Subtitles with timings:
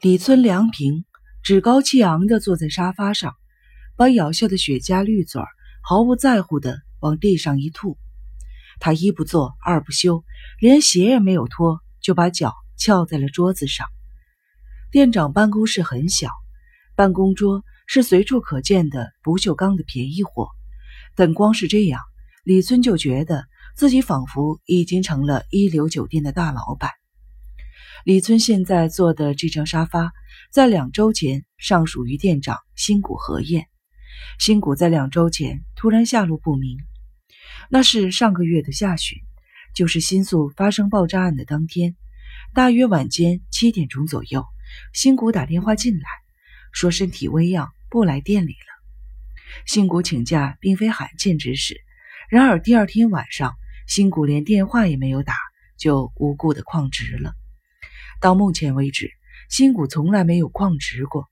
[0.00, 1.04] 李村梁平
[1.42, 3.34] 趾高气昂地坐在沙发上，
[3.96, 5.48] 把咬下的雪茄绿嘴儿
[5.82, 7.98] 毫不在乎地往地上一吐。
[8.78, 10.22] 他一不做二不休，
[10.60, 13.88] 连鞋也没有脱，就把脚翘在了桌子上。
[14.92, 16.30] 店长办公室很小，
[16.94, 20.50] 办公桌是随处可见的不锈钢的便宜货，
[21.16, 22.00] 但光是这样，
[22.44, 26.92] 李村就觉得自己仿佛已经成了一流酒店的大老板。
[28.08, 30.14] 李村现在坐的这张沙发，
[30.50, 33.66] 在两周前尚属于店长新谷和彦。
[34.38, 36.78] 新谷在两周前突然下落不明，
[37.68, 39.18] 那是上个月的下旬，
[39.74, 41.96] 就是新宿发生爆炸案的当天，
[42.54, 44.42] 大约晚间七点钟左右，
[44.94, 46.06] 新谷打电话进来，
[46.72, 49.66] 说身体微恙，不来店里了。
[49.66, 51.78] 新谷请假并非罕见之事，
[52.30, 53.54] 然而第二天晚上，
[53.86, 55.34] 新谷连电话也没有打，
[55.76, 57.34] 就无故的旷职了。
[58.20, 59.10] 到目前为止，
[59.48, 61.28] 新谷从来没有旷职过。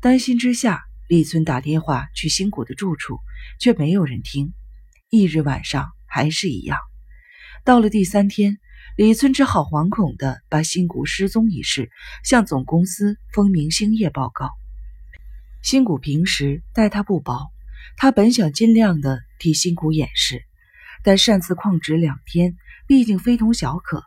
[0.00, 3.18] 担心之下，李村打电话去新谷的住处，
[3.58, 4.52] 却没有人听。
[5.08, 6.78] 翌日晚上还是一样。
[7.64, 8.58] 到了第三天，
[8.96, 11.90] 李村只好惶恐地把新谷失踪一事
[12.22, 14.50] 向总公司风明星业报告。
[15.62, 17.50] 新谷平时待他不薄，
[17.96, 20.44] 他本想尽量的替新谷掩饰，
[21.02, 24.04] 但擅自旷职两天，毕竟非同小可。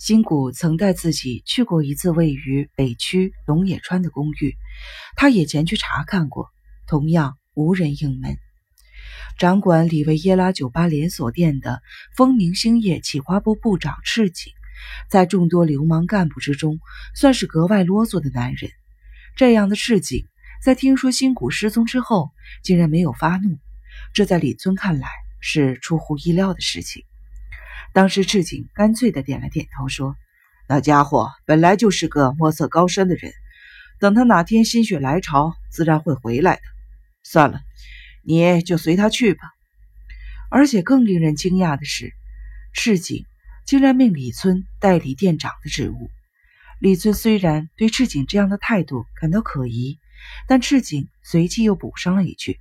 [0.00, 4.56] 新谷曾带自己去过一次位于北区龙野川的公寓，
[5.14, 6.48] 他也前去查看过，
[6.86, 8.38] 同样无人应门。
[9.38, 11.82] 掌管里维耶拉酒吧连锁店的
[12.16, 14.54] 风明星业企划部部长赤井，
[15.10, 16.78] 在众多流氓干部之中，
[17.14, 18.70] 算是格外啰嗦的男人。
[19.36, 20.24] 这样的赤井，
[20.64, 22.30] 在听说新谷失踪之后，
[22.62, 23.58] 竟然没有发怒，
[24.14, 27.04] 这在李村看来是出乎意料的事情。
[27.92, 30.14] 当时赤井干脆的点了点头，说
[30.68, 33.32] ：“那家伙本来就是个墨色高深的人，
[33.98, 36.62] 等他哪天心血来潮，自然会回来的。
[37.24, 37.60] 算了，
[38.22, 39.40] 你就随他去吧。”
[40.50, 42.12] 而且更令人惊讶的是，
[42.72, 43.24] 赤井
[43.66, 46.10] 竟然命李村代理店长的职务。
[46.78, 49.98] 李村虽然对赤井这样的态度感到可疑，
[50.46, 52.58] 但赤井随即又补上了一句：“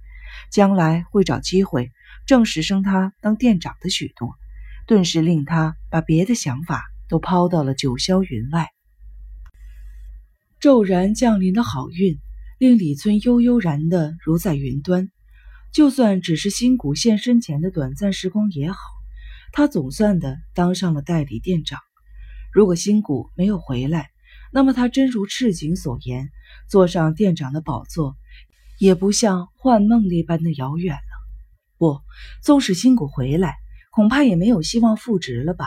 [0.51, 1.91] 将来会找机会
[2.25, 4.35] 正式升他当店长的许诺。”
[4.89, 8.69] 顿时令他把别的想法都抛到了九霄云外。
[10.59, 12.17] 骤然降临的好运，
[12.57, 15.11] 令李村悠悠然的如在云端。
[15.71, 18.79] 就算只是新谷现身前的短暂时光也好，
[19.51, 21.79] 他总算的当上了代理店长。
[22.51, 24.09] 如果新谷没有回来，
[24.51, 26.31] 那么他真如赤井所言，
[26.67, 28.17] 坐上店长的宝座，
[28.79, 30.99] 也不像幻梦那般的遥远了。
[31.77, 32.01] 不，
[32.41, 33.53] 纵使新谷回来。
[33.91, 35.65] 恐怕也没有希望复职了吧？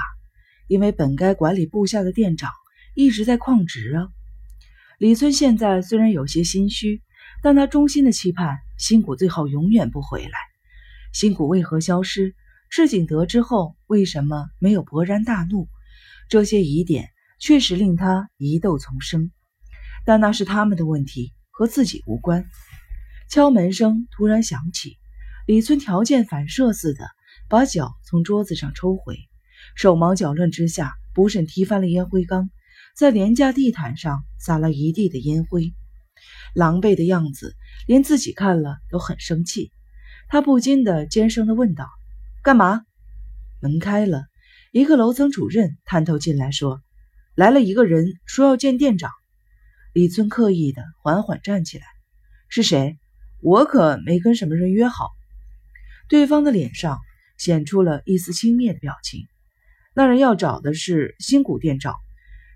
[0.68, 2.50] 因为本该管理部下的店长
[2.94, 4.08] 一直在旷职啊。
[4.98, 7.02] 李村现在虽然有些心虚，
[7.42, 10.38] 但他衷心的期盼新谷最好永远不回来。
[11.12, 12.34] 新谷为何消失？
[12.70, 15.68] 赤井得知后为什么没有勃然大怒？
[16.28, 19.30] 这些疑点确实令他疑窦丛生。
[20.06, 22.46] 但那是他们的问题，和自己无关。
[23.28, 24.98] 敲门声突然响起，
[25.46, 27.04] 李村条件反射似的。
[27.52, 29.18] 把脚从桌子上抽回，
[29.76, 32.48] 手忙脚乱之下，不慎踢翻了烟灰缸，
[32.96, 35.74] 在廉价地毯上撒了一地的烟灰，
[36.54, 37.54] 狼狈的样子，
[37.86, 39.70] 连自己看了都很生气。
[40.28, 41.90] 他不禁的尖声的问道
[42.42, 42.86] ：“干嘛？”
[43.60, 44.24] 门开了，
[44.70, 46.80] 一个楼层主任探头进来说
[47.36, 49.10] ：“来了一个人，说要见店长。”
[49.92, 51.84] 李村刻意的缓缓站起来
[52.48, 52.98] ：“是谁？
[53.42, 55.10] 我可没跟什么人约好。”
[56.08, 56.98] 对方的脸上。
[57.38, 59.26] 显出了一丝轻蔑的表情。
[59.94, 61.94] 那人要找的是新谷店长，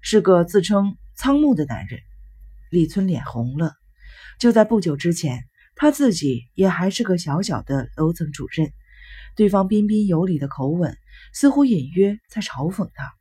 [0.00, 2.00] 是个自称仓木的男人。
[2.70, 3.72] 李村脸红了。
[4.38, 5.44] 就在不久之前，
[5.74, 8.72] 他自己也还是个小小的楼层主任。
[9.34, 10.96] 对方彬彬有礼的口吻，
[11.32, 13.12] 似乎隐约在嘲讽他。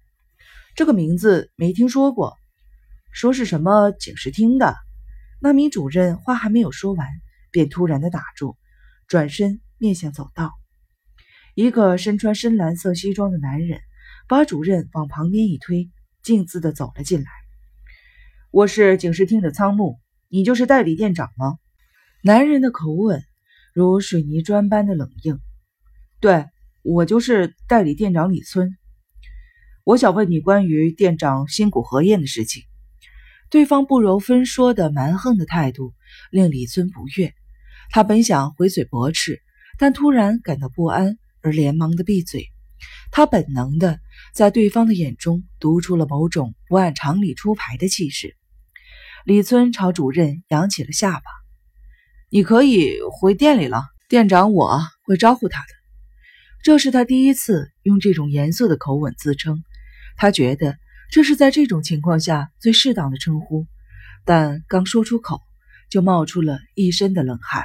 [0.75, 2.37] 这个名字没听说过，
[3.11, 4.75] 说是什么警视厅的。
[5.41, 7.07] 那名主任话还没有说完，
[7.51, 8.57] 便突然的打住，
[9.07, 10.53] 转身面向走道。
[11.55, 13.79] 一个身穿深蓝色西装的男人
[14.27, 15.89] 把主任往旁边一推，
[16.21, 17.27] 径自的走了进来。
[18.51, 19.97] 我是警视厅的仓木，
[20.27, 21.57] 你就是代理店长吗？
[22.21, 23.23] 男人的口吻
[23.73, 25.39] 如水泥砖般的冷硬。
[26.19, 26.45] 对，
[26.83, 28.75] 我就是代理店长李村。
[29.85, 32.63] 我想问你关于店长新谷和彦的事情。
[33.49, 35.93] 对方不容分说的蛮横的态度
[36.31, 37.33] 令李村不悦，
[37.91, 39.41] 他本想回嘴驳斥，
[39.79, 41.17] 但突然感到不安。
[41.45, 42.49] 而连忙的闭嘴，
[43.11, 43.99] 他本能的
[44.33, 48.35] 在对方的眼中读出了某种不按常理出牌的气势。
[49.25, 51.25] 李村朝主任扬起了下巴
[52.31, 55.67] ：“你可以回店里了，店长我会招呼他的。”
[56.65, 59.63] 这是他第一次用这种严肃的口吻自称，
[60.17, 60.79] 他觉得
[61.11, 63.67] 这是在这种情况下最适当的称呼，
[64.25, 65.41] 但刚说出口，
[65.91, 67.63] 就冒出了一身的冷汗。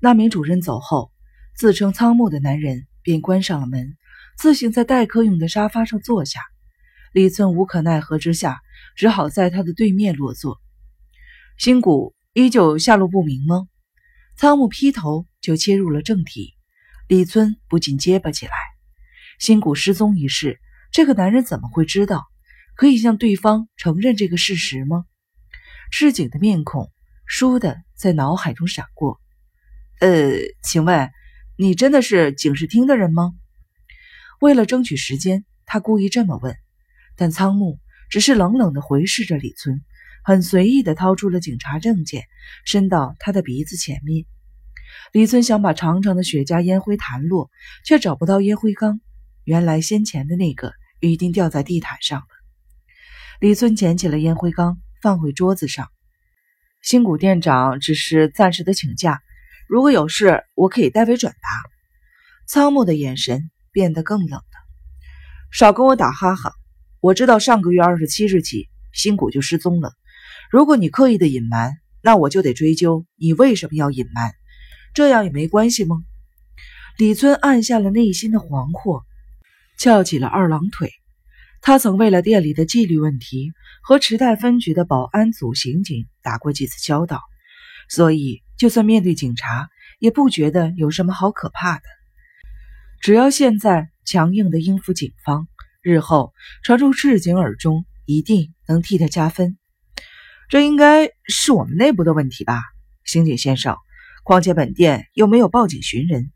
[0.00, 1.10] 那名主任走后，
[1.58, 3.96] 自称仓木的男人便关上了门，
[4.36, 6.40] 自行在待客用的沙发上坐下。
[7.12, 8.60] 李村无可奈何之下，
[8.94, 10.60] 只好在他的对面落座。
[11.56, 13.66] 新谷依旧下落不明吗？
[14.36, 16.54] 仓木劈头就切入了正题。
[17.08, 18.52] 李村不禁结巴起来。
[19.40, 20.60] 新谷失踪一事，
[20.92, 22.24] 这个男人怎么会知道？
[22.76, 25.06] 可以向对方承认这个事实吗？
[25.90, 26.92] 赤井的面孔
[27.28, 29.20] 倏地在脑海中闪过。
[29.98, 31.10] 呃，请问
[31.60, 33.32] 你真的是警视厅的人吗？
[34.40, 36.56] 为了争取时间，他故意这么问。
[37.16, 39.82] 但仓木只是冷冷地回视着李村，
[40.22, 42.22] 很随意地掏出了警察证件，
[42.64, 44.24] 伸到他的鼻子前面。
[45.10, 47.50] 李村想把长长的雪茄烟灰弹落，
[47.84, 49.00] 却找不到烟灰缸。
[49.42, 52.26] 原来先前的那个已经掉在地毯上了。
[53.40, 55.88] 李村捡起了烟灰缸，放回桌子上。
[56.82, 59.20] 新谷店长只是暂时的请假。
[59.68, 61.48] 如果有事，我可以代为转达。
[62.46, 64.44] 仓木的眼神变得更冷了。
[65.52, 66.52] 少跟我打哈哈！
[67.00, 69.92] 我知道上个月二十七日起，新谷就失踪了。
[70.50, 74.32] 如果你刻意的隐瞒，那我就得追究你为什么要隐瞒。
[74.94, 75.98] 这样也没关系吗？
[76.96, 79.02] 李村按下了内心的惶惑，
[79.78, 80.90] 翘起了二郎腿。
[81.60, 87.20] 他曾为了店里的纪律问题和池袋分局的保安组刑警打过几次交道，
[87.90, 88.42] 所以。
[88.58, 89.70] 就算面对警察，
[90.00, 91.82] 也不觉得有什么好可怕的。
[93.00, 95.46] 只要现在强硬的应付警方，
[95.80, 96.34] 日后
[96.64, 99.56] 传入赤井耳中，一定能替他加分。
[100.48, 102.60] 这应该是我们内部的问题吧，
[103.04, 103.76] 刑警先生。
[104.24, 106.32] 况且本店又没有报警寻人，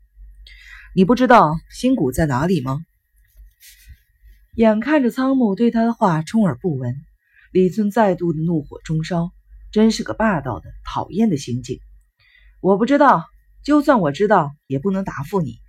[0.95, 2.79] 你不知道新谷在哪里吗？
[4.55, 6.95] 眼看着仓木对他的话充耳不闻，
[7.51, 9.31] 李村再度的怒火中烧，
[9.71, 11.79] 真是个霸道的、讨厌的刑警。
[12.63, 13.25] 我不知道，
[13.61, 15.59] 就算我知道，也不能答复你。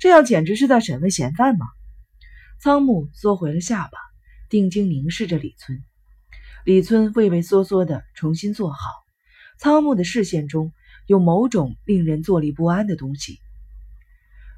[0.00, 1.66] 这样简直是在审问嫌犯吗？
[2.60, 3.98] 仓木缩回了下巴，
[4.48, 5.84] 定睛凝视着李村。
[6.64, 8.78] 李村畏畏缩缩的重新坐好。
[9.56, 10.72] 仓木的视线中
[11.06, 13.38] 有某种令人坐立不安的东西。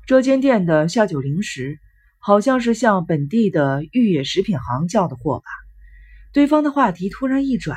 [0.07, 1.79] 这间店的下酒零食，
[2.19, 5.45] 好像是向本地的玉野食品行叫的货吧？
[6.33, 7.77] 对方的话题突然一转，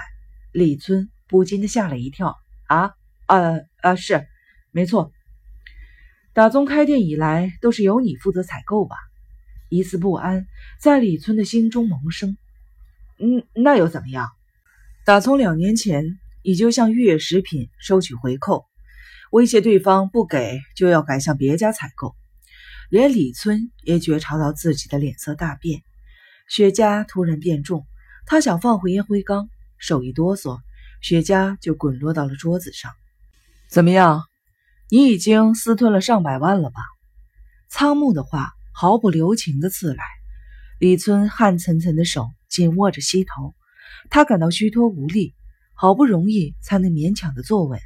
[0.53, 2.37] 李村不禁的吓了一跳。
[2.67, 2.93] 啊？
[3.27, 4.27] 呃啊，是，
[4.71, 5.13] 没错。
[6.33, 8.97] 打从开店以来，都是由你负责采购吧？
[9.69, 10.45] 一丝不安
[10.81, 12.37] 在李村的心中萌生。
[13.17, 14.27] 嗯，那又怎么样？
[15.05, 18.65] 打从两年前，你就向玉野食品收取回扣，
[19.31, 22.13] 威胁对方不给就要改向别家采购。
[22.89, 25.81] 连李村也觉察到自己的脸色大变，
[26.49, 27.87] 雪茄突然变重，
[28.25, 30.59] 他想放回烟灰缸，手一哆嗦，
[31.01, 32.91] 雪茄就滚落到了桌子上。
[33.69, 34.23] 怎么样？
[34.89, 36.79] 你已经私吞了上百万了吧？
[37.69, 40.05] 仓木的话毫不留情的刺来，
[40.79, 43.55] 李村汗涔涔的手紧握着膝头，
[44.09, 45.35] 他感到虚脱无力，
[45.73, 47.77] 好不容易才能勉强的坐稳。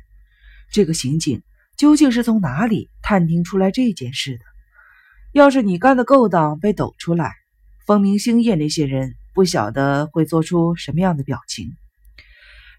[0.69, 1.41] 这个刑警
[1.77, 4.45] 究竟是从哪里探听出来这件事的？
[5.33, 7.33] 要是你干的勾当被抖出来，
[7.87, 11.75] 风明星业那些人不晓得会做出什么样的表情。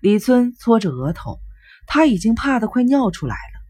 [0.01, 1.41] 李村搓着额头。
[1.87, 3.61] 他已经怕得快尿出来了。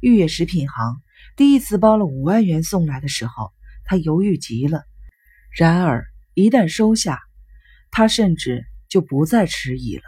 [0.00, 1.00] 玉野食品行
[1.36, 3.52] 第一次包了五万元送来的时候，
[3.84, 4.84] 他犹豫极了。
[5.50, 7.22] 然而一旦收下，
[7.90, 10.02] 他甚至就不再迟疑了。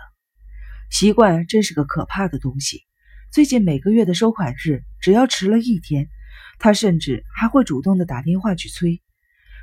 [0.91, 2.83] 习惯真是个可怕的东西。
[3.31, 6.09] 最近每个月的收款日，只要迟了一天，
[6.59, 9.03] 他甚至还会主动的打电话去催。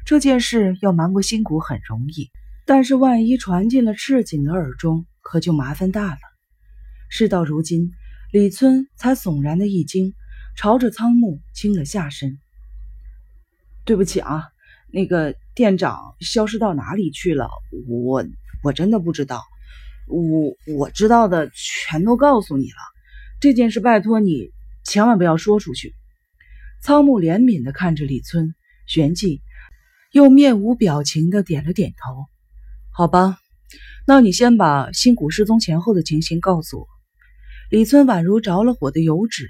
[0.06, 2.30] 这件事要瞒过辛谷很容易，
[2.66, 6.35] 但是万一传进了赤井的耳中，可就麻烦大了。
[7.18, 7.94] 事到如今，
[8.34, 10.14] 李村才悚然的一惊，
[10.58, 12.40] 朝着仓木倾了下身。
[13.86, 14.44] 对不起啊，
[14.92, 17.48] 那个店长消失到哪里去了？
[17.88, 18.26] 我
[18.66, 19.42] 我真的不知道。
[20.08, 22.78] 我我知道的全都告诉你了。
[23.40, 24.52] 这件事拜托你
[24.84, 25.96] 千万不要说出去。
[26.82, 28.54] 仓木怜悯的看着李村，
[28.88, 29.42] 旋即
[30.12, 32.26] 又面无表情的点了点头。
[32.92, 33.38] 好吧，
[34.06, 36.95] 那你先把新谷失踪前后的情形告诉我。
[37.76, 39.50] 李村宛如着了火的油脂，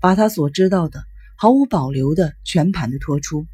[0.00, 1.02] 把他所知道的
[1.36, 3.48] 毫无保留的全盘的托出。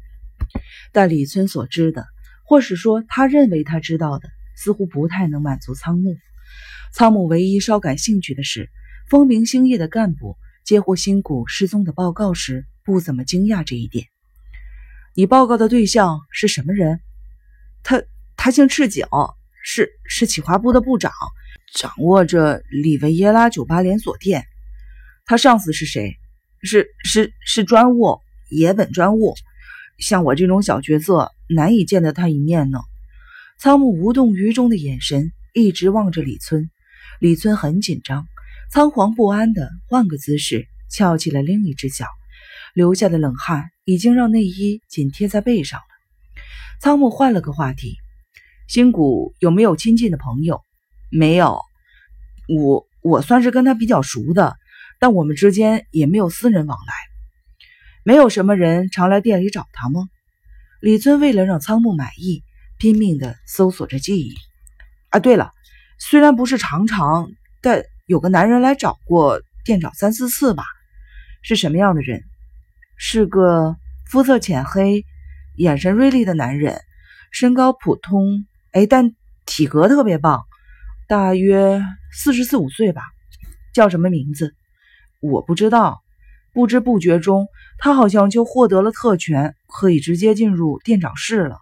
[0.91, 2.05] 但李村所知的，
[2.45, 6.17] 或是说他认为他知道的，似乎不太能满足仓木。
[6.93, 8.69] 仓木唯一稍感兴趣的是，
[9.09, 14.05] 风明星业的干部接获新谷失踪的报告时，不怎么惊讶这一点。
[15.15, 16.99] 你报告的对象是什么人？
[17.81, 18.03] 他
[18.37, 19.03] 他姓赤井，
[19.63, 21.11] 是是企划部的部长，
[21.73, 24.45] 掌握着里维耶拉酒吧连锁店。
[25.25, 26.17] 他上司是谁？
[26.63, 29.33] 是是是专务，野本专务。
[29.97, 32.79] 像我这种小角色，难以见得他一面呢。
[33.59, 36.69] 仓木无动于衷的眼神一直望着李村，
[37.19, 38.27] 李村很紧张，
[38.71, 42.07] 仓皇不安的换个姿势，翘起了另一只脚，
[42.73, 45.85] 流下的冷汗已经让内衣紧贴在背上了。
[46.81, 47.97] 仓木换了个话题
[48.71, 50.61] ：“新谷有没有亲近的朋友
[51.11, 51.59] ？”“没有，
[52.47, 54.55] 我我算是跟他比较熟的。”
[54.97, 56.93] 但我们之间也没有私人往来，
[58.05, 60.07] 没有什么人常来店里找他吗？
[60.79, 62.45] 李尊为了让仓木满意，
[62.77, 64.33] 拼命地搜索着记忆。
[65.09, 65.51] 啊，对了，
[65.99, 67.29] 虽然不是常常，
[67.61, 70.63] 但有个男人来找过店长三四次吧？
[71.41, 72.23] 是什么样的人？
[72.95, 73.75] 是个
[74.09, 75.03] 肤色浅黑、
[75.57, 76.79] 眼神锐利的男人，
[77.33, 80.43] 身高普通，哎，但体格特别棒，
[81.07, 81.81] 大约
[82.13, 83.01] 四十四五岁吧。
[83.73, 84.53] 叫什么名字？
[85.21, 86.01] 我不知道，
[86.53, 87.47] 不知不觉中，
[87.77, 91.57] 他好像就获得了特权，可以直接进入店长室了。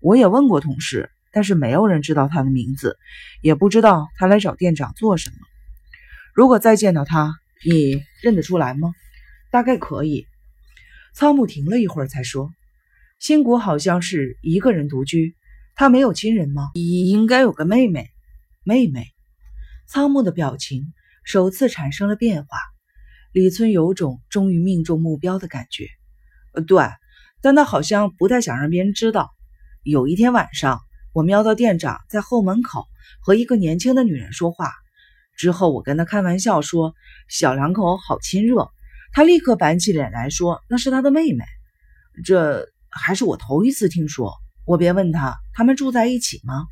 [0.00, 2.98] 我也问过同事，但是没有人知道他的名字，
[3.42, 5.36] 也不知道他来找店长做什么。
[6.34, 8.92] 如果再见到他，你认得出来吗？
[9.50, 10.26] 大概可以。
[11.14, 12.50] 仓木停了一会儿，才说
[13.18, 15.34] ：“新谷好像是一个人独居，
[15.78, 16.72] 他没有亲人吗？
[16.74, 18.10] 应该有个妹妹。
[18.64, 19.06] 妹妹。”
[19.86, 20.92] 仓木的表情
[21.24, 22.58] 首次产生了变化。
[23.32, 25.86] 李村有种终于命中目标的感觉，
[26.52, 26.82] 呃，对，
[27.40, 29.30] 但他好像不太想让别人知道。
[29.84, 30.80] 有一天晚上，
[31.12, 32.88] 我瞄到店长在后门口
[33.20, 34.72] 和一个年轻的女人说话，
[35.36, 36.96] 之后我跟他开玩笑说
[37.28, 38.68] 小两口好亲热，
[39.12, 41.44] 他立刻板起脸来说那是他的妹妹。
[42.24, 44.34] 这还是我头一次听说。
[44.68, 46.66] 我便问他他们住在一起吗？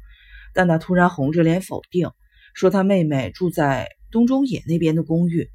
[0.53, 2.11] 但他突然红着脸否定，
[2.53, 5.49] 说他妹妹住在东中野那边的公寓。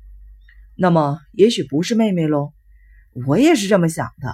[0.75, 2.51] 那么，也许不是妹妹喽。
[3.27, 4.33] 我也是这么想的，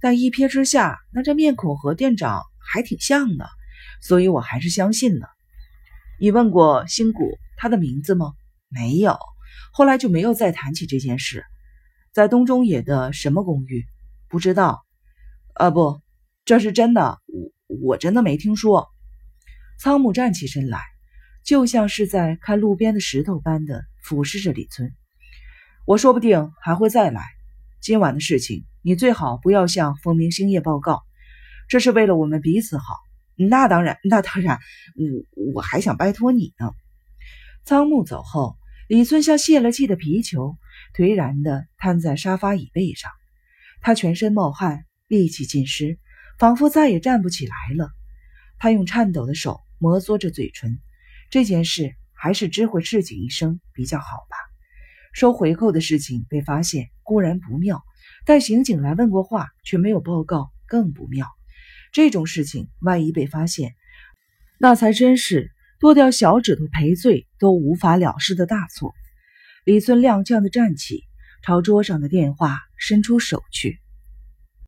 [0.00, 2.40] 但一瞥之下，那这面孔和店长
[2.72, 3.48] 还挺像的，
[4.00, 5.26] 所以我还是相信了。
[6.20, 8.32] 你问过新谷他的名字吗？
[8.68, 9.18] 没有，
[9.72, 11.44] 后来就没有再谈起这件事。
[12.12, 13.84] 在东中野的什么公寓？
[14.28, 14.84] 不知道。
[15.54, 16.00] 啊，不，
[16.44, 18.88] 这是真的，我我真的没听说。
[19.78, 20.82] 仓木站起身来，
[21.44, 24.92] 就像是在看路边的石头般的俯视着李村。
[25.86, 27.22] 我说不定还会再来。
[27.80, 31.02] 今晚的事情，你最好不要向风明星业报告，
[31.68, 32.96] 这是为了我们彼此好。
[33.36, 34.58] 那当然，那当然，
[34.96, 36.72] 我我还想拜托你呢。
[37.64, 40.58] 仓木走后，李村像泄了气的皮球，
[40.94, 43.10] 颓然地瘫在沙发椅背上。
[43.80, 45.98] 他全身冒汗，力气尽失，
[46.40, 47.90] 仿佛再也站不起来了。
[48.58, 50.80] 他用颤抖的手摩挲着嘴唇。
[51.28, 54.36] 这件事还是知会市井一声比较好吧。
[55.12, 57.84] 收回扣的事情被发现固然不妙，
[58.24, 61.26] 但刑警来问过话却没有报告更不妙。
[61.92, 63.74] 这种事情万一被发现，
[64.58, 68.94] 那才真是剁掉小指头赔罪都无法了事的大错。
[69.66, 71.04] 李村踉跄地站起，
[71.42, 73.78] 朝桌上的电话伸出手去。